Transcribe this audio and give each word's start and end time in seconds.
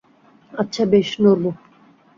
আচ্ছা 0.53 0.83
বেশ, 0.85 1.09
নড়ব। 1.21 1.43